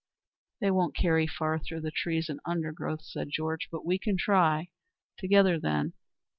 "They 0.61 0.71
won't 0.71 0.95
carry 0.95 1.27
far 1.27 1.59
through 1.59 1.81
the 1.81 1.91
trees 1.91 2.27
and 2.27 2.39
undergrowth," 2.43 3.03
said 3.03 3.29
Georg, 3.29 3.59
"but 3.71 3.85
we 3.85 3.99
can 3.99 4.17
try. 4.17 4.69
Together, 5.19 5.59
then." 5.59 5.93